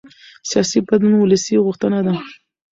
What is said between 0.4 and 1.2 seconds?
سیاسي بدلون